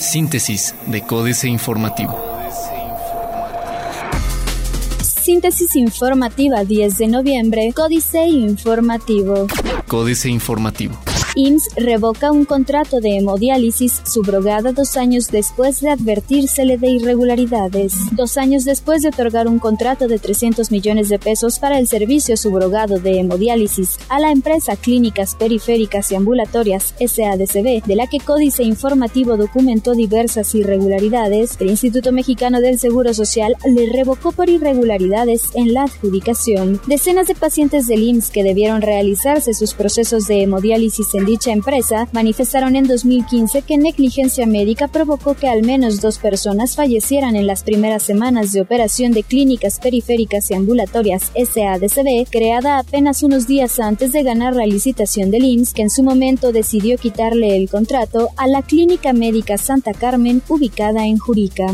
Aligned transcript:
Síntesis 0.00 0.74
de 0.86 1.02
Códice 1.02 1.48
Informativo. 1.48 2.16
Síntesis 5.02 5.76
informativa 5.76 6.64
10 6.64 6.98
de 6.98 7.08
noviembre, 7.08 7.72
Códice 7.74 8.26
Informativo. 8.26 9.46
Códice 9.86 10.30
Informativo. 10.30 10.98
IMSS 11.34 11.68
revoca 11.76 12.32
un 12.32 12.44
contrato 12.44 13.00
de 13.00 13.16
hemodiálisis 13.16 14.02
subrogada 14.04 14.72
dos 14.72 14.96
años 14.96 15.28
después 15.28 15.80
de 15.80 15.90
advertírsele 15.90 16.78
de 16.78 16.88
irregularidades. 16.88 17.94
Dos 18.12 18.36
años 18.38 18.64
después 18.64 19.02
de 19.02 19.08
otorgar 19.08 19.46
un 19.46 19.58
contrato 19.58 20.08
de 20.08 20.18
300 20.18 20.70
millones 20.70 21.08
de 21.08 21.18
pesos 21.18 21.58
para 21.58 21.78
el 21.78 21.86
servicio 21.86 22.36
subrogado 22.36 22.98
de 22.98 23.20
hemodiálisis 23.20 23.98
a 24.08 24.18
la 24.18 24.30
empresa 24.30 24.76
Clínicas 24.76 25.34
Periféricas 25.34 26.10
y 26.10 26.16
Ambulatorias 26.16 26.94
SADCB, 26.98 27.84
de 27.84 27.96
la 27.96 28.06
que 28.06 28.20
Códice 28.20 28.62
Informativo 28.62 29.36
documentó 29.36 29.94
diversas 29.94 30.54
irregularidades, 30.54 31.56
el 31.60 31.70
Instituto 31.70 32.12
Mexicano 32.12 32.60
del 32.60 32.78
Seguro 32.78 33.14
Social 33.14 33.54
le 33.64 33.90
revocó 33.92 34.32
por 34.32 34.48
irregularidades 34.48 35.50
en 35.54 35.74
la 35.74 35.84
adjudicación. 35.84 36.80
Decenas 36.86 37.26
de 37.26 37.34
pacientes 37.34 37.86
del 37.86 38.02
IMSS 38.02 38.30
que 38.30 38.42
debieron 38.42 38.82
realizarse 38.82 39.54
sus 39.54 39.74
procesos 39.74 40.26
de 40.26 40.42
hemodiálisis 40.42 41.14
en 41.18 41.24
dicha 41.24 41.52
empresa 41.52 42.08
manifestaron 42.12 42.76
en 42.76 42.86
2015 42.86 43.62
que 43.62 43.76
negligencia 43.76 44.46
médica 44.46 44.88
provocó 44.88 45.34
que 45.34 45.48
al 45.48 45.62
menos 45.62 46.00
dos 46.00 46.18
personas 46.18 46.76
fallecieran 46.76 47.36
en 47.36 47.46
las 47.46 47.62
primeras 47.62 48.02
semanas 48.02 48.52
de 48.52 48.60
operación 48.60 49.12
de 49.12 49.24
clínicas 49.24 49.80
periféricas 49.80 50.50
y 50.50 50.54
ambulatorias 50.54 51.32
SADCB, 51.34 52.30
creada 52.30 52.78
apenas 52.78 53.22
unos 53.22 53.46
días 53.46 53.80
antes 53.80 54.12
de 54.12 54.22
ganar 54.22 54.54
la 54.54 54.66
licitación 54.66 55.30
del 55.30 55.44
IMSS, 55.44 55.74
que 55.74 55.82
en 55.82 55.90
su 55.90 56.02
momento 56.02 56.52
decidió 56.52 56.96
quitarle 56.98 57.56
el 57.56 57.68
contrato 57.68 58.28
a 58.36 58.46
la 58.46 58.62
Clínica 58.62 59.12
Médica 59.12 59.58
Santa 59.58 59.92
Carmen 59.92 60.40
ubicada 60.48 61.06
en 61.06 61.18
Jurica. 61.18 61.66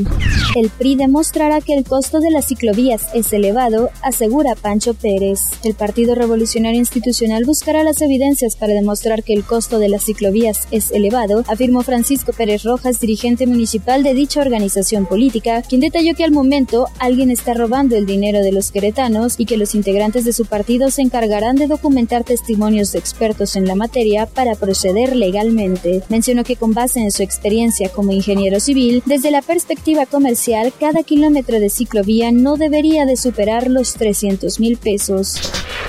El 0.57 0.71
PRI 0.71 0.97
demostrará 0.97 1.61
que 1.61 1.77
el 1.77 1.85
costo 1.85 2.21
de 2.21 2.31
las 2.31 2.47
ciclovías 2.47 3.09
es 3.13 3.33
elevado, 3.33 3.91
asegura 4.03 4.55
Pancho 4.55 4.95
Pérez. 4.95 5.41
El 5.65 5.75
Partido 5.75 6.15
Revolucionario 6.15 6.79
Institucional 6.79 7.45
buscará 7.45 7.83
las 7.83 8.01
evidencias 8.01 8.57
para 8.57 8.73
demostrar 8.73 9.23
que 9.23 9.34
el 9.35 9.45
costo 9.45 9.81
de 9.81 9.89
las 9.89 10.05
ciclovías 10.05 10.69
es 10.71 10.93
elevado, 10.93 11.43
afirmó 11.49 11.83
Francisco 11.83 12.33
Pérez 12.33 12.63
Rojas, 12.63 13.01
dirigente 13.01 13.47
municipal 13.47 14.05
de 14.05 14.15
dicha 14.15 14.41
organización 14.41 15.07
política, 15.07 15.63
quien 15.63 15.81
detalló 15.81 16.15
que 16.15 16.23
al 16.23 16.31
momento 16.31 16.87
alguien 17.01 17.31
está 17.31 17.53
robando 17.53 17.97
el 17.97 18.07
dinero 18.07 18.41
de 18.41 18.53
los 18.53 18.71
queretanos 18.71 19.35
y 19.39 19.47
que 19.47 19.57
los 19.57 19.75
integrantes 19.75 20.25
de 20.25 20.33
su 20.33 20.47
partido 20.47 20.91
se 20.91 21.03
encargarán 21.03 21.57
de 21.57 21.67
documentar 21.67 22.23
testimonios 22.23 22.93
de 22.93 23.01
expertos 23.01 23.57
en 23.57 23.67
la 23.67 23.75
materia 23.75 24.27
para 24.27 24.55
proceder 24.55 25.17
legalmente. 25.17 26.03
Mencionó 26.09 26.45
que 26.45 26.57
con 26.57 26.73
base 26.73 27.01
en 27.01 27.11
su 27.11 27.25
experiencia 27.25 27.89
como 27.89 28.13
ingeniero 28.13 28.61
civil, 28.61 29.03
desde 29.05 29.33
la 29.33 29.43
perspectiva 29.43 30.07
comercial, 30.07 30.73
cada 30.79 31.03
kilómetro 31.03 31.59
de 31.59 31.71
ciclovía 31.71 32.31
no 32.31 32.57
debería 32.57 33.05
de 33.05 33.17
superar 33.17 33.69
los 33.69 33.95
300 33.95 34.61
mil 34.61 34.77
pesos. 34.77 35.41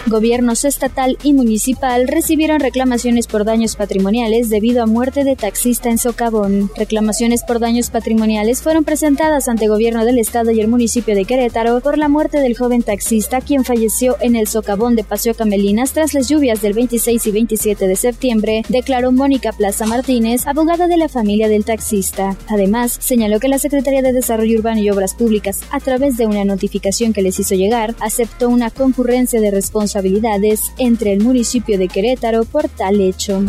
Gobiernos 0.07 0.65
estatal 0.65 1.17
y 1.23 1.33
municipal 1.33 2.07
recibieron 2.07 2.59
reclamaciones 2.59 3.25
por 3.25 3.43
daños 3.43 3.75
patrimoniales 3.75 4.51
debido 4.51 4.83
a 4.83 4.85
muerte 4.85 5.23
de 5.23 5.35
taxista 5.35 5.89
en 5.89 5.97
Socavón. 5.97 6.69
Reclamaciones 6.77 7.43
por 7.43 7.59
daños 7.59 7.89
patrimoniales 7.89 8.61
fueron 8.61 8.83
presentadas 8.83 9.47
ante 9.47 9.67
gobierno 9.67 10.05
del 10.05 10.19
estado 10.19 10.51
y 10.51 10.59
el 10.59 10.67
municipio 10.67 11.15
de 11.15 11.25
Querétaro 11.25 11.79
por 11.79 11.97
la 11.97 12.07
muerte 12.07 12.39
del 12.39 12.55
joven 12.55 12.83
taxista 12.83 13.41
quien 13.41 13.65
falleció 13.65 14.15
en 14.19 14.35
el 14.35 14.47
Socavón 14.47 14.95
de 14.95 15.03
Paseo 15.03 15.33
Camelinas 15.33 15.93
tras 15.93 16.13
las 16.13 16.29
lluvias 16.29 16.61
del 16.61 16.73
26 16.73 17.25
y 17.25 17.31
27 17.31 17.87
de 17.87 17.95
septiembre, 17.95 18.61
declaró 18.69 19.11
Mónica 19.11 19.53
Plaza 19.53 19.87
Martínez, 19.87 20.45
abogada 20.45 20.87
de 20.87 20.97
la 20.97 21.09
familia 21.09 21.47
del 21.47 21.65
taxista. 21.65 22.37
Además, 22.47 22.95
señaló 23.01 23.39
que 23.39 23.47
la 23.47 23.57
Secretaría 23.57 24.03
de 24.03 24.13
Desarrollo 24.13 24.59
Urbano 24.59 24.81
y 24.81 24.89
Obras 24.91 25.15
Públicas, 25.15 25.61
a 25.71 25.79
través 25.79 26.15
de 26.15 26.27
una 26.27 26.45
notificación 26.45 27.11
que 27.11 27.23
les 27.23 27.39
hizo 27.39 27.55
llegar, 27.55 27.95
aceptó 27.99 28.49
una 28.49 28.69
concurrencia 28.69 29.41
de 29.41 29.49
responsabilidades 29.95 30.73
entre 30.77 31.13
el 31.13 31.23
municipio 31.23 31.77
de 31.77 31.87
Querétaro 31.87 32.43
por 32.43 32.67
tal 32.67 32.99
hecho. 32.99 33.43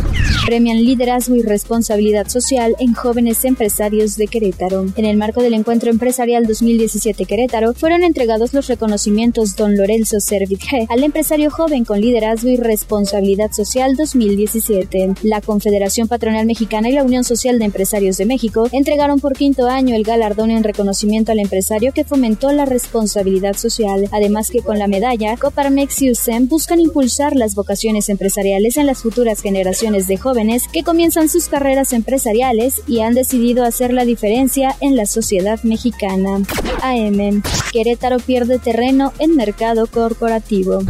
Premian 0.47 0.77
liderazgo 0.77 1.35
y 1.35 1.41
responsabilidad 1.41 2.29
social 2.29 2.73
en 2.79 2.93
jóvenes 2.93 3.43
empresarios 3.43 4.15
de 4.15 4.27
Querétaro. 4.27 4.85
En 4.95 5.03
el 5.03 5.17
marco 5.17 5.41
del 5.41 5.53
Encuentro 5.53 5.89
Empresarial 5.89 6.47
2017 6.47 7.25
Querétaro, 7.25 7.73
fueron 7.73 8.01
entregados 8.01 8.53
los 8.53 8.67
reconocimientos 8.67 9.57
Don 9.57 9.75
Lorenzo 9.75 10.21
Servit 10.21 10.61
G 10.61 10.87
al 10.87 11.03
empresario 11.03 11.51
joven 11.51 11.83
con 11.83 11.99
liderazgo 11.99 12.47
y 12.47 12.55
responsabilidad 12.55 13.51
social 13.51 13.97
2017. 13.97 15.15
La 15.23 15.41
Confederación 15.41 16.07
Patronal 16.07 16.45
Mexicana 16.45 16.87
y 16.87 16.93
la 16.93 17.03
Unión 17.03 17.25
Social 17.25 17.59
de 17.59 17.65
Empresarios 17.65 18.15
de 18.15 18.25
México 18.25 18.69
entregaron 18.71 19.19
por 19.19 19.33
quinto 19.33 19.67
año 19.67 19.97
el 19.97 20.05
galardón 20.05 20.51
en 20.51 20.63
reconocimiento 20.63 21.33
al 21.33 21.39
empresario 21.39 21.91
que 21.91 22.05
fomentó 22.05 22.53
la 22.53 22.63
responsabilidad 22.63 23.57
social. 23.57 24.07
Además 24.13 24.49
que 24.49 24.61
con 24.61 24.79
la 24.79 24.87
medalla, 24.87 25.35
Coparmex 25.35 26.03
y 26.03 26.11
USEM 26.11 26.47
buscan 26.47 26.79
impulsar 26.79 27.35
las 27.35 27.53
vocaciones 27.53 28.07
empresariales 28.07 28.77
en 28.77 28.85
las 28.85 29.01
futuras 29.01 29.41
generaciones 29.41 30.07
de 30.07 30.15
jóvenes 30.15 30.36
que 30.71 30.83
comienzan 30.83 31.29
sus 31.29 31.47
carreras 31.47 31.93
empresariales 31.93 32.83
y 32.85 33.01
han 33.01 33.15
decidido 33.15 33.63
hacer 33.63 33.91
la 33.91 34.05
diferencia 34.05 34.75
en 34.81 34.95
la 34.95 35.07
sociedad 35.07 35.59
mexicana. 35.63 36.43
AM. 36.83 37.41
Querétaro 37.71 38.17
pierde 38.19 38.59
terreno 38.59 39.13
en 39.17 39.35
mercado 39.35 39.87
corporativo. 39.87 40.81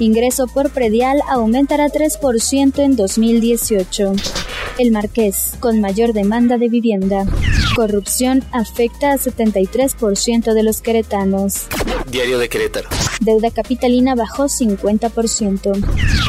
Ingreso 0.00 0.46
por 0.48 0.70
predial 0.70 1.22
aumentará 1.30 1.86
3% 1.88 2.78
en 2.78 2.96
2018. 2.96 4.12
El 4.78 4.90
Marqués, 4.90 5.54
con 5.60 5.80
mayor 5.80 6.12
demanda 6.12 6.58
de 6.58 6.68
vivienda. 6.68 7.24
Corrupción 7.74 8.44
afecta 8.52 9.12
a 9.12 9.18
73% 9.18 10.52
de 10.52 10.62
los 10.62 10.82
queretanos. 10.82 11.68
Diario 12.10 12.38
de 12.38 12.50
Querétaro. 12.50 12.90
Deuda 13.20 13.50
capitalina 13.50 14.14
bajó 14.14 14.44
50%. 14.44 15.72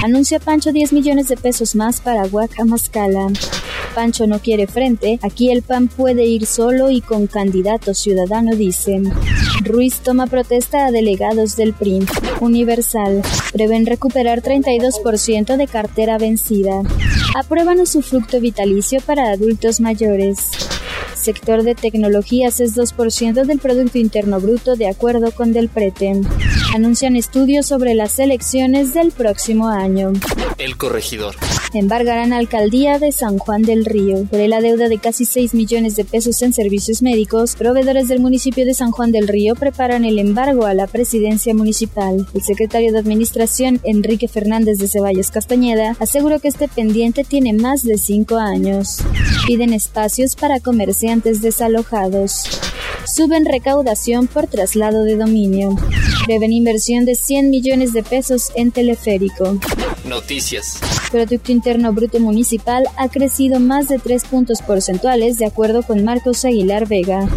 Anuncia 0.03 0.39
Pancho 0.39 0.71
10 0.71 0.93
millones 0.93 1.29
de 1.29 1.37
pesos 1.37 1.73
más 1.75 2.01
para 2.01 2.27
Guacamascala. 2.27 3.27
Pancho 3.95 4.27
no 4.27 4.39
quiere 4.39 4.67
frente, 4.67 5.19
aquí 5.21 5.51
el 5.51 5.63
PAN 5.63 5.87
puede 5.87 6.25
ir 6.25 6.45
solo 6.45 6.89
y 6.89 7.01
con 7.01 7.27
candidato 7.27 7.93
ciudadano, 7.93 8.55
dicen. 8.55 9.11
Ruiz 9.63 9.99
toma 10.01 10.27
protesta 10.27 10.85
a 10.85 10.91
delegados 10.91 11.55
del 11.55 11.73
PRI. 11.73 12.05
Universal. 12.39 13.21
Prevén 13.53 13.85
recuperar 13.85 14.41
32% 14.41 15.57
de 15.57 15.67
cartera 15.67 16.17
vencida. 16.17 16.81
Aprueban 17.35 17.79
usufructo 17.79 18.39
vitalicio 18.39 19.01
para 19.01 19.31
adultos 19.31 19.79
mayores 19.79 20.51
sector 21.21 21.63
de 21.63 21.75
tecnologías 21.75 22.59
es 22.59 22.75
2% 22.75 23.45
del 23.45 23.59
Producto 23.59 23.97
Interno 23.97 24.39
Bruto 24.41 24.75
de 24.75 24.87
acuerdo 24.87 25.31
con 25.31 25.53
Del 25.53 25.69
Prete. 25.69 26.19
Anuncian 26.75 27.15
estudios 27.15 27.67
sobre 27.67 27.93
las 27.93 28.19
elecciones 28.19 28.93
del 28.93 29.11
próximo 29.11 29.69
año. 29.69 30.11
El 30.57 30.77
corregidor. 30.77 31.35
Embargarán 31.73 32.33
alcaldía 32.33 32.99
de 32.99 33.13
San 33.13 33.37
Juan 33.37 33.61
del 33.61 33.85
Río. 33.85 34.25
Por 34.25 34.39
la 34.39 34.59
deuda 34.59 34.89
de 34.89 34.97
casi 34.97 35.23
6 35.23 35.53
millones 35.53 35.95
de 35.95 36.03
pesos 36.03 36.41
en 36.41 36.51
servicios 36.51 37.01
médicos, 37.01 37.55
proveedores 37.55 38.09
del 38.09 38.19
municipio 38.19 38.65
de 38.65 38.73
San 38.73 38.91
Juan 38.91 39.13
del 39.13 39.27
Río 39.29 39.55
preparan 39.55 40.03
el 40.03 40.19
embargo 40.19 40.65
a 40.65 40.73
la 40.73 40.87
presidencia 40.87 41.53
municipal. 41.53 42.27
El 42.33 42.41
secretario 42.41 42.91
de 42.91 42.99
Administración, 42.99 43.79
Enrique 43.83 44.27
Fernández 44.27 44.79
de 44.79 44.89
Ceballos 44.89 45.31
Castañeda, 45.31 45.95
aseguró 45.99 46.39
que 46.39 46.49
este 46.49 46.67
pendiente 46.67 47.23
tiene 47.23 47.53
más 47.53 47.83
de 47.83 47.97
5 47.97 48.37
años. 48.37 48.97
Piden 49.47 49.71
espacios 49.71 50.35
para 50.35 50.59
comerciantes 50.59 51.41
desalojados. 51.41 52.43
Suben 53.05 53.45
recaudación 53.45 54.27
por 54.27 54.47
traslado 54.47 55.03
de 55.03 55.15
dominio. 55.15 55.75
Prevén 56.25 56.51
inversión 56.51 57.05
de 57.05 57.15
100 57.15 57.49
millones 57.49 57.93
de 57.93 58.03
pesos 58.03 58.51
en 58.55 58.71
teleférico. 58.71 59.57
Noticias. 60.05 60.79
Producto 61.11 61.51
Interno 61.51 61.91
Bruto 61.91 62.19
Municipal 62.21 62.85
ha 62.97 63.09
crecido 63.09 63.59
más 63.59 63.89
de 63.89 63.99
3 63.99 64.23
puntos 64.25 64.61
porcentuales 64.61 65.37
de 65.37 65.45
acuerdo 65.45 65.83
con 65.83 66.05
Marcos 66.05 66.45
Aguilar 66.45 66.87
Vega. 66.87 67.27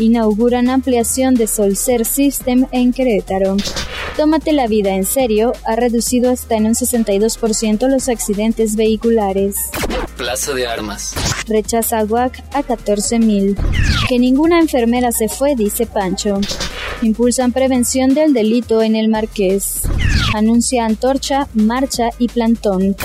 Inauguran 0.00 0.70
ampliación 0.70 1.34
de 1.34 1.48
Solcer 1.48 2.04
System 2.04 2.66
en 2.70 2.92
Querétaro. 2.92 3.56
Tómate 4.16 4.52
la 4.52 4.68
vida 4.68 4.94
en 4.94 5.04
serio 5.04 5.52
ha 5.64 5.74
reducido 5.74 6.30
hasta 6.30 6.54
en 6.54 6.66
un 6.66 6.74
62% 6.74 7.88
los 7.88 8.08
accidentes 8.08 8.76
vehiculares. 8.76 9.56
Plaza 10.16 10.52
de 10.54 10.68
Armas. 10.68 11.14
Rechaza 11.48 11.98
a 11.98 12.04
UAC 12.04 12.38
a 12.54 12.62
14.000. 12.62 13.56
Que 14.08 14.20
ninguna 14.20 14.60
enfermera 14.60 15.10
se 15.10 15.28
fue, 15.28 15.56
dice 15.56 15.86
Pancho. 15.86 16.40
Impulsan 17.02 17.52
prevención 17.52 18.14
del 18.14 18.32
delito 18.32 18.80
en 18.82 18.94
el 18.94 19.08
Marqués. 19.08 19.82
Anuncia 20.34 20.84
antorcha, 20.84 21.48
marcha 21.54 22.10
y 22.18 22.28
plantón. 22.28 22.96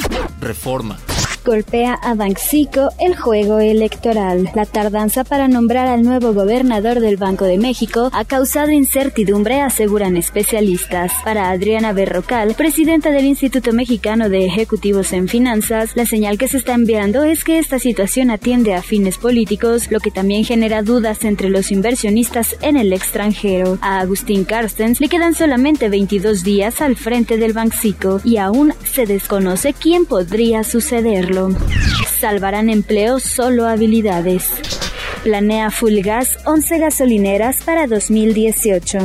Reforma. 0.49 1.08
Golpea 1.45 1.93
a 1.93 2.13
Banxico 2.15 2.89
el 2.99 3.15
juego 3.15 3.59
electoral. 3.59 4.49
La 4.55 4.65
tardanza 4.65 5.23
para 5.23 5.47
nombrar 5.47 5.87
al 5.87 6.03
nuevo 6.03 6.33
gobernador 6.33 6.99
del 6.99 7.17
Banco 7.17 7.45
de 7.45 7.57
México 7.57 8.09
ha 8.13 8.25
causado 8.25 8.71
incertidumbre, 8.71 9.61
aseguran 9.61 10.17
especialistas. 10.17 11.11
Para 11.23 11.49
Adriana 11.49 11.93
Berrocal, 11.93 12.55
presidenta 12.55 13.11
del 13.11 13.25
Instituto 13.25 13.73
Mexicano 13.73 14.29
de 14.29 14.45
Ejecutivos 14.45 15.13
en 15.13 15.27
Finanzas, 15.27 15.95
la 15.95 16.05
señal 16.05 16.37
que 16.37 16.47
se 16.47 16.57
está 16.57 16.73
enviando 16.73 17.23
es 17.23 17.43
que 17.43 17.59
esta 17.59 17.79
situación 17.79 18.31
atiende 18.31 18.73
a 18.73 18.81
fines 18.81 19.17
políticos, 19.17 19.91
lo 19.91 19.99
que 19.99 20.11
también 20.11 20.43
genera 20.43 20.83
dudas 20.83 21.23
entre 21.23 21.49
los 21.49 21.71
inversionistas 21.71 22.55
en 22.61 22.77
el 22.77 22.93
extranjero. 22.93 23.77
A 23.81 23.99
Agustín 23.99 24.43
Carstens 24.43 24.99
le 24.99 25.09
quedan 25.09 25.33
solamente 25.33 25.89
22 25.89 26.43
días 26.43 26.81
al 26.81 26.95
frente 26.95 27.37
del 27.37 27.53
Banxico 27.53 28.21
y 28.23 28.37
aún 28.37 28.73
se 28.83 29.05
desconoce 29.05 29.73
quién 29.73 30.05
podría 30.05 30.63
Salvarán 32.19 32.69
empleos 32.69 33.23
solo 33.23 33.67
habilidades. 33.67 34.43
Planea 35.23 35.69
Full 35.69 35.99
Gas 36.01 36.39
11 36.45 36.79
gasolineras 36.79 37.57
para 37.63 37.87
2018. 37.87 38.99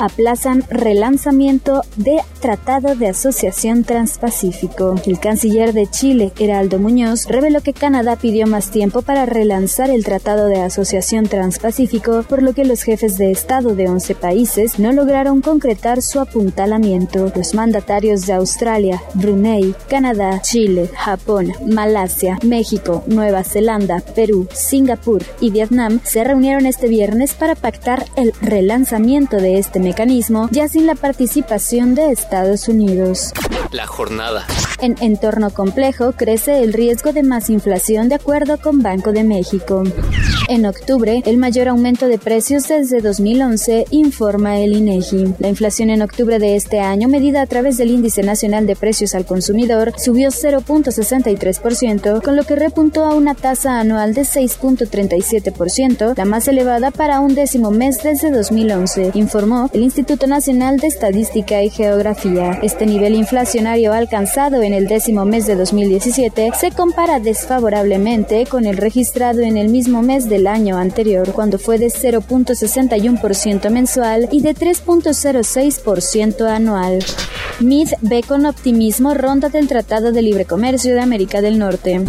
Aplazan 0.00 0.62
relanzamiento 0.70 1.82
de 1.96 2.20
Tratado 2.40 2.94
de 2.94 3.08
Asociación 3.08 3.82
Transpacífico. 3.82 4.94
El 5.04 5.18
canciller 5.18 5.72
de 5.72 5.88
Chile, 5.88 6.32
Heraldo 6.38 6.78
Muñoz, 6.78 7.26
reveló 7.26 7.62
que 7.62 7.72
Canadá 7.72 8.14
pidió 8.14 8.46
más 8.46 8.70
tiempo 8.70 9.02
para 9.02 9.26
relanzar 9.26 9.90
el 9.90 10.04
Tratado 10.04 10.46
de 10.46 10.60
Asociación 10.60 11.26
Transpacífico, 11.26 12.22
por 12.28 12.44
lo 12.44 12.52
que 12.52 12.64
los 12.64 12.82
jefes 12.82 13.18
de 13.18 13.32
Estado 13.32 13.74
de 13.74 13.88
11 13.88 14.14
países 14.14 14.78
no 14.78 14.92
lograron 14.92 15.40
concretar 15.40 16.00
su 16.00 16.20
apuntalamiento. 16.20 17.32
Los 17.34 17.54
mandatarios 17.54 18.24
de 18.24 18.34
Australia, 18.34 19.02
Brunei, 19.14 19.74
Canadá, 19.88 20.40
Chile, 20.42 20.88
Japón, 20.94 21.52
Malasia, 21.66 22.38
México, 22.44 23.02
Nueva 23.08 23.42
Zelanda, 23.42 24.00
Perú, 24.14 24.46
Singapur 24.52 25.24
y 25.40 25.50
Vietnam 25.50 25.98
se 26.04 26.22
reunieron 26.22 26.66
este 26.66 26.86
viernes 26.86 27.34
para 27.34 27.56
pactar 27.56 28.04
el 28.14 28.32
relanzamiento 28.40 29.38
de 29.38 29.58
este 29.58 29.80
mecanismo, 29.88 30.48
ya 30.50 30.68
sin 30.68 30.86
la 30.86 30.94
participación 30.94 31.94
de 31.94 32.12
Estados 32.12 32.68
Unidos. 32.68 33.32
La 33.70 33.86
jornada. 33.86 34.46
En 34.80 34.94
entorno 35.00 35.50
complejo 35.50 36.12
crece 36.12 36.62
el 36.62 36.72
riesgo 36.72 37.12
de 37.12 37.24
más 37.24 37.50
inflación 37.50 38.08
de 38.08 38.14
acuerdo 38.14 38.58
con 38.58 38.80
Banco 38.80 39.10
de 39.12 39.24
México. 39.24 39.82
En 40.48 40.64
octubre, 40.64 41.22
el 41.26 41.36
mayor 41.36 41.68
aumento 41.68 42.06
de 42.06 42.16
precios 42.16 42.68
desde 42.68 43.00
2011, 43.02 43.84
informa 43.90 44.60
el 44.60 44.72
INEGI. 44.72 45.34
La 45.40 45.48
inflación 45.48 45.90
en 45.90 46.00
octubre 46.00 46.38
de 46.38 46.56
este 46.56 46.80
año, 46.80 47.06
medida 47.08 47.42
a 47.42 47.46
través 47.46 47.76
del 47.76 47.90
Índice 47.90 48.22
Nacional 48.22 48.66
de 48.66 48.74
Precios 48.74 49.14
al 49.14 49.26
Consumidor, 49.26 49.92
subió 49.98 50.30
0.63%, 50.30 52.22
con 52.22 52.36
lo 52.36 52.44
que 52.44 52.56
repuntó 52.56 53.04
a 53.04 53.14
una 53.14 53.34
tasa 53.34 53.78
anual 53.78 54.14
de 54.14 54.22
6.37%, 54.22 56.16
la 56.16 56.24
más 56.24 56.48
elevada 56.48 56.92
para 56.92 57.20
un 57.20 57.34
décimo 57.34 57.70
mes 57.70 58.02
desde 58.02 58.30
2011, 58.30 59.10
informó 59.14 59.68
el 59.74 59.82
Instituto 59.82 60.26
Nacional 60.26 60.78
de 60.78 60.86
Estadística 60.86 61.62
y 61.62 61.68
Geografía. 61.68 62.58
Este 62.62 62.86
nivel 62.86 63.14
inflacionario 63.16 63.92
alcanzado 63.92 64.62
en 64.62 64.67
el 64.72 64.86
décimo 64.86 65.24
mes 65.24 65.46
de 65.46 65.54
2017 65.54 66.52
se 66.58 66.70
compara 66.72 67.20
desfavorablemente 67.20 68.46
con 68.46 68.66
el 68.66 68.76
registrado 68.76 69.40
en 69.40 69.56
el 69.56 69.68
mismo 69.68 70.02
mes 70.02 70.28
del 70.28 70.46
año 70.46 70.76
anterior, 70.76 71.32
cuando 71.32 71.58
fue 71.58 71.78
de 71.78 71.86
0.61% 71.86 73.70
mensual 73.70 74.28
y 74.32 74.40
de 74.40 74.54
3.06% 74.54 76.46
anual. 76.48 77.04
Mid 77.60 77.88
ve 78.02 78.22
con 78.22 78.46
optimismo 78.46 79.14
ronda 79.14 79.48
del 79.48 79.68
Tratado 79.68 80.12
de 80.12 80.22
Libre 80.22 80.44
Comercio 80.44 80.94
de 80.94 81.00
América 81.00 81.40
del 81.40 81.58
Norte. 81.58 82.00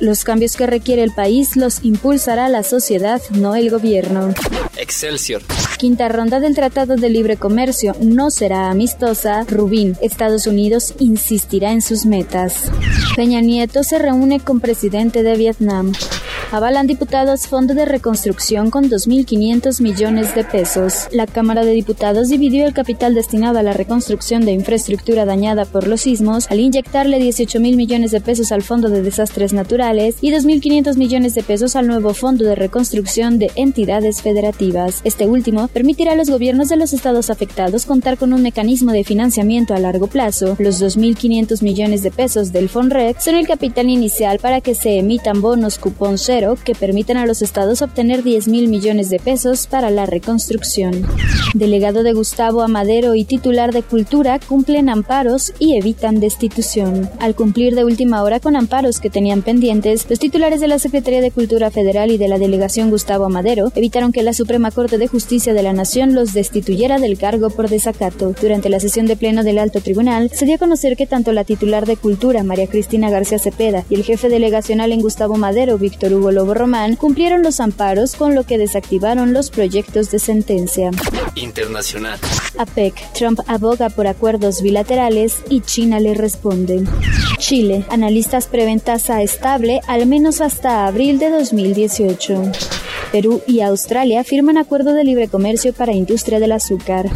Los 0.00 0.24
cambios 0.24 0.56
que 0.56 0.66
requiere 0.66 1.02
el 1.02 1.12
país 1.12 1.56
los 1.56 1.84
impulsará 1.84 2.48
la 2.48 2.62
sociedad, 2.62 3.20
no 3.30 3.54
el 3.54 3.70
gobierno. 3.70 4.34
Excelsior. 4.76 5.42
Quinta 5.82 6.08
ronda 6.08 6.38
del 6.38 6.54
Tratado 6.54 6.94
de 6.94 7.10
Libre 7.10 7.36
Comercio 7.36 7.96
no 8.00 8.30
será 8.30 8.70
amistosa. 8.70 9.42
Rubín, 9.42 9.96
Estados 10.00 10.46
Unidos 10.46 10.94
insistirá 11.00 11.72
en 11.72 11.82
sus 11.82 12.06
metas. 12.06 12.70
Peña 13.16 13.40
Nieto 13.40 13.82
se 13.82 13.98
reúne 13.98 14.38
con 14.38 14.60
presidente 14.60 15.24
de 15.24 15.36
Vietnam. 15.36 15.90
Avalan 16.52 16.86
diputados 16.86 17.46
Fondo 17.46 17.72
de 17.72 17.86
Reconstrucción 17.86 18.70
con 18.70 18.90
2.500 18.90 19.80
millones 19.80 20.34
de 20.34 20.44
pesos. 20.44 21.08
La 21.10 21.26
Cámara 21.26 21.64
de 21.64 21.70
Diputados 21.70 22.28
dividió 22.28 22.66
el 22.66 22.74
capital 22.74 23.14
destinado 23.14 23.58
a 23.58 23.62
la 23.62 23.72
reconstrucción 23.72 24.44
de 24.44 24.52
infraestructura 24.52 25.24
dañada 25.24 25.64
por 25.64 25.86
los 25.86 26.02
sismos 26.02 26.50
al 26.50 26.60
inyectarle 26.60 27.18
18 27.18 27.58
mil 27.58 27.76
millones 27.76 28.10
de 28.10 28.20
pesos 28.20 28.52
al 28.52 28.60
Fondo 28.60 28.90
de 28.90 29.00
Desastres 29.00 29.54
Naturales 29.54 30.16
y 30.20 30.30
2.500 30.30 30.98
millones 30.98 31.34
de 31.34 31.42
pesos 31.42 31.74
al 31.74 31.86
nuevo 31.86 32.12
Fondo 32.12 32.44
de 32.44 32.54
Reconstrucción 32.54 33.38
de 33.38 33.50
Entidades 33.56 34.20
Federativas. 34.20 35.00
Este 35.04 35.26
último 35.26 35.68
permitirá 35.68 36.12
a 36.12 36.16
los 36.16 36.28
gobiernos 36.28 36.68
de 36.68 36.76
los 36.76 36.92
estados 36.92 37.30
afectados 37.30 37.86
contar 37.86 38.18
con 38.18 38.34
un 38.34 38.42
mecanismo 38.42 38.92
de 38.92 39.04
financiamiento 39.04 39.72
a 39.72 39.78
largo 39.78 40.06
plazo. 40.06 40.56
Los 40.58 40.82
2.500 40.82 41.62
millones 41.62 42.02
de 42.02 42.10
pesos 42.10 42.52
del 42.52 42.68
FONREC 42.68 43.20
son 43.20 43.36
el 43.36 43.46
capital 43.46 43.88
inicial 43.88 44.38
para 44.38 44.60
que 44.60 44.74
se 44.74 44.98
emitan 44.98 45.40
bonos 45.40 45.78
cupón 45.78 46.18
cero 46.18 46.41
que 46.64 46.74
permitan 46.74 47.16
a 47.16 47.26
los 47.26 47.40
estados 47.40 47.82
obtener 47.82 48.22
10 48.22 48.48
mil 48.48 48.68
millones 48.68 49.10
de 49.10 49.18
pesos 49.18 49.66
para 49.66 49.90
la 49.90 50.06
reconstrucción. 50.06 51.06
Delegado 51.54 52.02
de 52.02 52.12
Gustavo 52.12 52.62
Amadero 52.62 53.14
y 53.14 53.24
titular 53.24 53.72
de 53.72 53.82
Cultura 53.82 54.40
cumplen 54.40 54.88
amparos 54.88 55.52
y 55.58 55.76
evitan 55.76 56.18
destitución. 56.18 57.08
Al 57.20 57.34
cumplir 57.34 57.74
de 57.74 57.84
última 57.84 58.22
hora 58.22 58.40
con 58.40 58.56
amparos 58.56 58.98
que 58.98 59.10
tenían 59.10 59.42
pendientes, 59.42 60.06
los 60.10 60.18
titulares 60.18 60.60
de 60.60 60.68
la 60.68 60.78
Secretaría 60.78 61.20
de 61.20 61.30
Cultura 61.30 61.70
Federal 61.70 62.10
y 62.10 62.18
de 62.18 62.28
la 62.28 62.38
Delegación 62.38 62.90
Gustavo 62.90 63.24
Amadero 63.26 63.70
evitaron 63.76 64.10
que 64.10 64.22
la 64.22 64.32
Suprema 64.32 64.70
Corte 64.70 64.98
de 64.98 65.06
Justicia 65.06 65.54
de 65.54 65.62
la 65.62 65.72
Nación 65.72 66.14
los 66.14 66.32
destituyera 66.32 66.98
del 66.98 67.18
cargo 67.18 67.50
por 67.50 67.68
desacato. 67.68 68.34
Durante 68.40 68.68
la 68.68 68.80
sesión 68.80 69.06
de 69.06 69.16
pleno 69.16 69.44
del 69.44 69.58
Alto 69.58 69.80
Tribunal, 69.80 70.30
se 70.32 70.46
dio 70.46 70.56
a 70.56 70.58
conocer 70.58 70.96
que 70.96 71.06
tanto 71.06 71.32
la 71.32 71.44
titular 71.44 71.86
de 71.86 71.96
Cultura, 71.96 72.42
María 72.42 72.66
Cristina 72.66 73.10
García 73.10 73.38
Cepeda, 73.38 73.84
y 73.88 73.94
el 73.94 74.04
jefe 74.04 74.28
delegacional 74.28 74.90
en 74.92 75.00
Gustavo 75.00 75.36
Madero, 75.36 75.78
Víctor 75.78 76.12
Hugo 76.14 76.31
Lobo 76.32 76.54
Román, 76.54 76.96
cumplieron 76.96 77.42
los 77.42 77.60
amparos 77.60 78.16
con 78.16 78.34
lo 78.34 78.44
que 78.44 78.58
desactivaron 78.58 79.32
los 79.32 79.50
proyectos 79.50 80.10
de 80.10 80.18
sentencia. 80.18 80.90
Internacional. 81.34 82.18
APEC. 82.58 83.12
Trump 83.12 83.40
aboga 83.46 83.90
por 83.90 84.06
acuerdos 84.06 84.62
bilaterales 84.62 85.42
y 85.48 85.60
China 85.60 86.00
le 86.00 86.14
responde. 86.14 86.84
Chile. 87.38 87.84
Analistas 87.90 88.46
prevén 88.46 88.80
tasa 88.80 89.22
estable 89.22 89.80
al 89.86 90.06
menos 90.06 90.40
hasta 90.40 90.86
abril 90.86 91.18
de 91.18 91.30
2018. 91.30 92.52
Perú 93.12 93.42
y 93.46 93.60
Australia 93.60 94.24
firman 94.24 94.56
acuerdo 94.56 94.94
de 94.94 95.04
libre 95.04 95.28
comercio 95.28 95.74
para 95.74 95.92
industria 95.92 96.40
del 96.40 96.52
azúcar. 96.52 97.10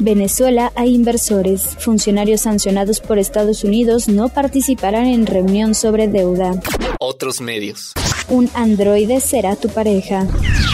Venezuela 0.00 0.72
hay 0.74 0.94
inversores. 0.94 1.76
Funcionarios 1.78 2.40
sancionados 2.40 3.00
por 3.00 3.18
Estados 3.18 3.62
Unidos 3.62 4.08
no 4.08 4.30
participarán 4.30 5.06
en 5.06 5.26
reunión 5.26 5.74
sobre 5.74 6.08
deuda. 6.08 6.54
Otros 6.98 7.40
medios. 7.42 7.92
Un 8.28 8.48
androide 8.54 9.20
será 9.20 9.56
tu 9.56 9.68
pareja. 9.68 10.26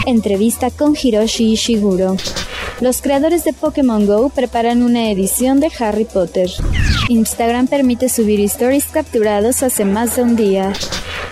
Entrevista 0.06 0.70
con 0.70 0.94
Hiroshi 1.00 1.52
Ishiguro. 1.52 2.16
Los 2.80 3.02
creadores 3.02 3.44
de 3.44 3.52
Pokémon 3.52 4.06
Go 4.06 4.28
preparan 4.28 4.82
una 4.82 5.10
edición 5.10 5.58
de 5.58 5.70
Harry 5.80 6.04
Potter. 6.04 6.48
Instagram 7.08 7.66
permite 7.66 8.08
subir 8.08 8.40
stories 8.40 8.86
capturados 8.86 9.62
hace 9.62 9.84
más 9.84 10.16
de 10.16 10.22
un 10.22 10.36
día. 10.36 10.72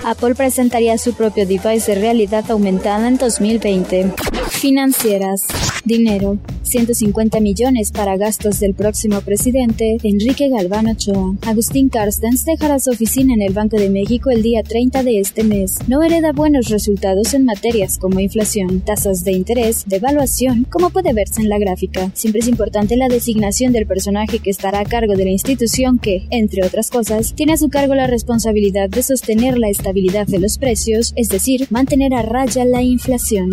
Apple 0.04 0.34
presentaría 0.34 0.98
su 0.98 1.14
propio 1.14 1.46
device 1.46 1.94
de 1.94 2.00
realidad 2.00 2.50
aumentada 2.50 3.08
en 3.08 3.18
2020. 3.18 4.12
Financieras. 4.56 5.42
Dinero. 5.84 6.38
150 6.62 7.40
millones 7.40 7.92
para 7.92 8.16
gastos 8.16 8.58
del 8.58 8.74
próximo 8.74 9.20
presidente, 9.20 9.98
Enrique 10.02 10.48
Galván 10.48 10.88
Ochoa. 10.88 11.36
Agustín 11.42 11.90
Carstens 11.90 12.44
dejará 12.44 12.80
su 12.80 12.90
oficina 12.90 13.34
en 13.34 13.42
el 13.42 13.52
Banco 13.52 13.76
de 13.76 13.90
México 13.90 14.30
el 14.30 14.42
día 14.42 14.62
30 14.62 15.02
de 15.02 15.20
este 15.20 15.44
mes. 15.44 15.76
No 15.86 16.02
hereda 16.02 16.32
buenos 16.32 16.70
resultados 16.70 17.34
en 17.34 17.44
materias 17.44 17.98
como 17.98 18.18
inflación, 18.18 18.80
tasas 18.80 19.24
de 19.24 19.32
interés, 19.32 19.84
devaluación, 19.86 20.64
como 20.64 20.90
puede 20.90 21.12
verse 21.12 21.42
en 21.42 21.50
la 21.50 21.58
gráfica. 21.58 22.10
Siempre 22.14 22.40
es 22.40 22.48
importante 22.48 22.96
la 22.96 23.08
designación 23.08 23.72
del 23.72 23.86
personaje 23.86 24.38
que 24.40 24.50
estará 24.50 24.80
a 24.80 24.84
cargo 24.84 25.14
de 25.14 25.26
la 25.26 25.30
institución 25.30 25.98
que, 25.98 26.26
entre 26.30 26.66
otras 26.66 26.90
cosas, 26.90 27.34
tiene 27.34 27.52
a 27.52 27.58
su 27.58 27.68
cargo 27.68 27.94
la 27.94 28.06
responsabilidad 28.06 28.88
de 28.88 29.02
sostener 29.02 29.58
la 29.58 29.68
estabilidad 29.68 30.26
de 30.26 30.40
los 30.40 30.58
precios, 30.58 31.12
es 31.14 31.28
decir, 31.28 31.66
mantener 31.70 32.14
a 32.14 32.22
raya 32.22 32.64
la 32.64 32.82
inflación. 32.82 33.50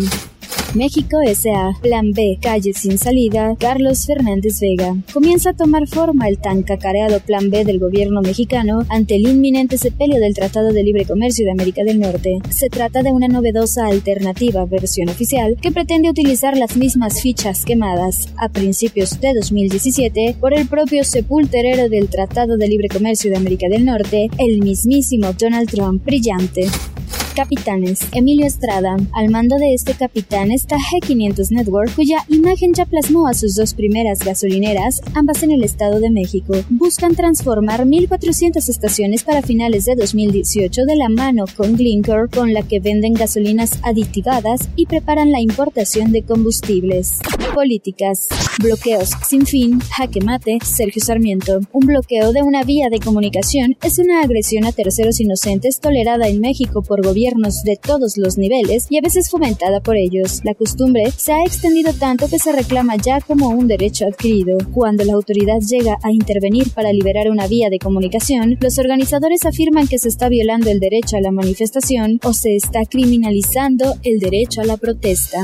México 0.74 1.20
S.A. 1.22 1.72
Plan 1.80 2.10
B, 2.10 2.36
calle 2.42 2.72
sin 2.72 2.98
salida, 2.98 3.54
Carlos 3.60 4.06
Fernández 4.06 4.58
Vega. 4.60 4.96
Comienza 5.12 5.50
a 5.50 5.56
tomar 5.56 5.86
forma 5.86 6.28
el 6.28 6.38
tan 6.38 6.62
cacareado 6.62 7.20
Plan 7.20 7.48
B 7.48 7.64
del 7.64 7.78
gobierno 7.78 8.22
mexicano 8.22 8.84
ante 8.88 9.14
el 9.14 9.28
inminente 9.28 9.78
sepelio 9.78 10.18
del 10.18 10.34
Tratado 10.34 10.72
de 10.72 10.82
Libre 10.82 11.04
Comercio 11.04 11.44
de 11.44 11.52
América 11.52 11.84
del 11.84 12.00
Norte. 12.00 12.38
Se 12.50 12.68
trata 12.70 13.02
de 13.02 13.12
una 13.12 13.28
novedosa 13.28 13.86
alternativa, 13.86 14.64
versión 14.64 15.08
oficial, 15.08 15.56
que 15.62 15.70
pretende 15.70 16.10
utilizar 16.10 16.56
las 16.56 16.76
mismas 16.76 17.22
fichas 17.22 17.64
quemadas 17.64 18.28
a 18.36 18.48
principios 18.48 19.20
de 19.20 19.32
2017 19.34 20.36
por 20.40 20.54
el 20.54 20.66
propio 20.66 21.04
sepulterero 21.04 21.88
del 21.88 22.08
Tratado 22.08 22.56
de 22.56 22.66
Libre 22.66 22.88
Comercio 22.88 23.30
de 23.30 23.36
América 23.36 23.68
del 23.68 23.84
Norte, 23.84 24.28
el 24.38 24.58
mismísimo 24.60 25.32
Donald 25.34 25.70
Trump 25.70 26.04
brillante. 26.04 26.66
Capitanes. 27.34 28.00
Emilio 28.12 28.46
Estrada. 28.46 28.96
Al 29.12 29.28
mando 29.30 29.56
de 29.56 29.74
este 29.74 29.94
capitán 29.94 30.50
está 30.50 30.76
G500 30.76 31.50
Network, 31.50 31.94
cuya 31.94 32.18
imagen 32.28 32.72
ya 32.74 32.86
plasmó 32.86 33.26
a 33.26 33.34
sus 33.34 33.54
dos 33.56 33.74
primeras 33.74 34.20
gasolineras, 34.20 35.02
ambas 35.14 35.42
en 35.42 35.50
el 35.50 35.64
Estado 35.64 36.00
de 36.00 36.10
México. 36.10 36.54
Buscan 36.70 37.14
transformar 37.14 37.84
1.400 37.84 38.68
estaciones 38.68 39.24
para 39.24 39.42
finales 39.42 39.84
de 39.84 39.96
2018 39.96 40.84
de 40.84 40.96
la 40.96 41.08
mano 41.08 41.44
con 41.56 41.76
Glencore, 41.76 42.28
con 42.28 42.54
la 42.54 42.62
que 42.62 42.80
venden 42.80 43.14
gasolinas 43.14 43.78
aditivadas 43.82 44.68
y 44.76 44.86
preparan 44.86 45.32
la 45.32 45.40
importación 45.40 46.12
de 46.12 46.22
combustibles. 46.22 47.18
Políticas. 47.54 48.28
Bloqueos 48.60 49.10
sin 49.26 49.46
fin. 49.46 49.80
Jaque 49.80 50.20
mate. 50.20 50.58
Sergio 50.64 51.00
Sarmiento. 51.00 51.60
Un 51.72 51.86
bloqueo 51.86 52.32
de 52.32 52.42
una 52.42 52.64
vía 52.64 52.88
de 52.90 52.98
comunicación 52.98 53.76
es 53.82 53.98
una 53.98 54.22
agresión 54.22 54.64
a 54.64 54.72
terceros 54.72 55.20
inocentes 55.20 55.78
tolerada 55.78 56.26
en 56.26 56.40
México 56.40 56.82
por 56.82 57.04
gobierno 57.04 57.48
de 57.64 57.76
todos 57.76 58.16
los 58.16 58.38
niveles 58.38 58.86
y 58.90 58.98
a 58.98 59.02
veces 59.02 59.30
fomentada 59.30 59.80
por 59.80 59.96
ellos. 59.96 60.40
La 60.42 60.54
costumbre 60.54 61.12
se 61.16 61.32
ha 61.32 61.42
extendido 61.42 61.92
tanto 61.92 62.28
que 62.28 62.40
se 62.40 62.50
reclama 62.50 62.96
ya 62.96 63.20
como 63.20 63.50
un 63.50 63.68
derecho 63.68 64.06
adquirido. 64.06 64.58
Cuando 64.72 65.04
la 65.04 65.14
autoridad 65.14 65.60
llega 65.60 65.96
a 66.02 66.10
intervenir 66.10 66.70
para 66.72 66.92
liberar 66.92 67.30
una 67.30 67.46
vía 67.46 67.70
de 67.70 67.78
comunicación, 67.78 68.58
los 68.60 68.78
organizadores 68.78 69.46
afirman 69.46 69.86
que 69.86 69.98
se 69.98 70.08
está 70.08 70.28
violando 70.28 70.70
el 70.70 70.80
derecho 70.80 71.16
a 71.16 71.20
la 71.20 71.30
manifestación 71.30 72.18
o 72.24 72.32
se 72.32 72.56
está 72.56 72.84
criminalizando 72.84 73.94
el 74.02 74.18
derecho 74.18 74.60
a 74.60 74.64
la 74.64 74.76
protesta. 74.76 75.38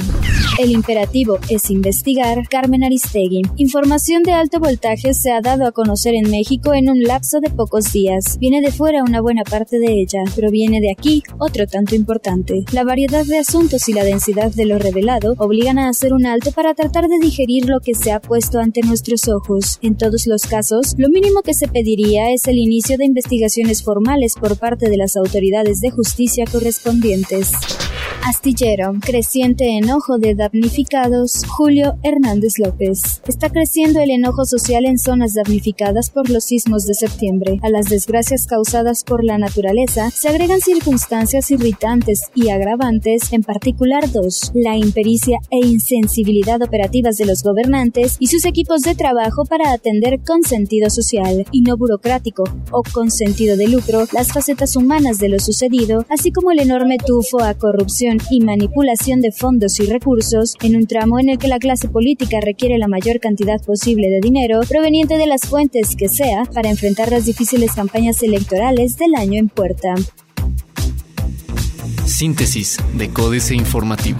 El 0.60 0.72
imperativo 0.72 1.38
es 1.48 1.70
investigar. 1.70 2.46
Carmen 2.50 2.84
Aristegui. 2.84 3.40
Información 3.56 4.22
de 4.22 4.32
alto 4.32 4.60
voltaje 4.60 5.14
se 5.14 5.30
ha 5.30 5.40
dado 5.40 5.66
a 5.66 5.72
conocer 5.72 6.14
en 6.14 6.30
México 6.30 6.74
en 6.74 6.90
un 6.90 7.02
lapso 7.02 7.40
de 7.40 7.48
pocos 7.48 7.94
días. 7.94 8.36
Viene 8.38 8.60
de 8.60 8.70
fuera 8.70 9.02
una 9.02 9.22
buena 9.22 9.42
parte 9.42 9.78
de 9.78 10.02
ella, 10.02 10.22
pero 10.36 10.50
viene 10.50 10.82
de 10.82 10.90
aquí 10.90 11.22
otro 11.38 11.66
tanto 11.66 11.94
importante. 11.94 12.62
La 12.72 12.84
variedad 12.84 13.24
de 13.24 13.38
asuntos 13.38 13.88
y 13.88 13.94
la 13.94 14.04
densidad 14.04 14.52
de 14.52 14.66
lo 14.66 14.78
revelado 14.78 15.32
obligan 15.38 15.78
a 15.78 15.88
hacer 15.88 16.12
un 16.12 16.26
alto 16.26 16.52
para 16.52 16.74
tratar 16.74 17.08
de 17.08 17.18
digerir 17.18 17.64
lo 17.64 17.80
que 17.80 17.94
se 17.94 18.12
ha 18.12 18.20
puesto 18.20 18.58
ante 18.58 18.82
nuestros 18.82 19.28
ojos. 19.28 19.78
En 19.80 19.96
todos 19.96 20.26
los 20.26 20.42
casos, 20.42 20.94
lo 20.98 21.08
mínimo 21.08 21.40
que 21.40 21.54
se 21.54 21.68
pediría 21.68 22.34
es 22.34 22.46
el 22.48 22.58
inicio 22.58 22.98
de 22.98 23.06
investigaciones 23.06 23.82
formales 23.82 24.34
por 24.38 24.58
parte 24.58 24.90
de 24.90 24.98
las 24.98 25.16
autoridades 25.16 25.80
de 25.80 25.90
justicia 25.90 26.44
correspondientes. 26.44 27.50
Astillero, 28.22 28.92
creciente 29.00 29.78
enojo 29.78 30.18
de 30.18 30.34
damnificados, 30.52 31.44
Julio 31.46 31.96
Hernández 32.02 32.58
López. 32.58 33.22
Está 33.26 33.50
creciendo 33.50 34.00
el 34.00 34.10
enojo 34.10 34.44
social 34.44 34.84
en 34.84 34.98
zonas 34.98 35.34
damnificadas 35.34 36.10
por 36.10 36.30
los 36.30 36.44
sismos 36.44 36.86
de 36.86 36.94
septiembre. 36.94 37.58
A 37.62 37.70
las 37.70 37.86
desgracias 37.86 38.46
causadas 38.46 39.04
por 39.04 39.24
la 39.24 39.38
naturaleza 39.38 40.10
se 40.10 40.28
agregan 40.28 40.60
circunstancias 40.60 41.50
irritantes 41.50 42.22
y 42.34 42.48
agravantes, 42.48 43.32
en 43.32 43.42
particular 43.42 44.10
dos, 44.10 44.50
la 44.54 44.76
impericia 44.76 45.38
e 45.50 45.58
insensibilidad 45.58 46.62
operativas 46.62 47.16
de 47.16 47.26
los 47.26 47.42
gobernantes 47.42 48.16
y 48.18 48.26
sus 48.26 48.44
equipos 48.44 48.82
de 48.82 48.94
trabajo 48.94 49.44
para 49.44 49.72
atender 49.72 50.20
con 50.26 50.42
sentido 50.42 50.90
social 50.90 51.44
y 51.52 51.62
no 51.62 51.76
burocrático 51.76 52.44
o 52.70 52.82
con 52.92 53.10
sentido 53.10 53.56
de 53.56 53.68
lucro 53.68 54.04
las 54.12 54.32
facetas 54.32 54.76
humanas 54.76 55.18
de 55.18 55.28
lo 55.28 55.38
sucedido, 55.38 56.04
así 56.08 56.32
como 56.32 56.50
el 56.50 56.60
enorme 56.60 56.98
tufo 56.98 57.42
a 57.42 57.54
corrupción 57.54 58.18
y 58.30 58.40
manipulación 58.40 59.20
de 59.20 59.32
fondos 59.32 59.78
y 59.80 59.86
recursos 59.86 60.39
en 60.62 60.76
un 60.76 60.86
tramo 60.86 61.18
en 61.18 61.28
el 61.28 61.38
que 61.38 61.48
la 61.48 61.58
clase 61.58 61.88
política 61.88 62.40
requiere 62.40 62.78
la 62.78 62.88
mayor 62.88 63.20
cantidad 63.20 63.60
posible 63.62 64.08
de 64.08 64.20
dinero 64.20 64.60
proveniente 64.68 65.18
de 65.18 65.26
las 65.26 65.42
fuentes 65.42 65.96
que 65.96 66.08
sea 66.08 66.44
para 66.44 66.70
enfrentar 66.70 67.10
las 67.10 67.26
difíciles 67.26 67.72
campañas 67.72 68.22
electorales 68.22 68.96
del 68.96 69.14
año 69.14 69.38
en 69.38 69.48
puerta. 69.48 69.94
Síntesis 72.06 72.78
de 72.94 73.10
Códice 73.10 73.54
Informativo. 73.54 74.18